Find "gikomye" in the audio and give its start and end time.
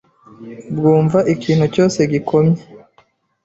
2.11-2.61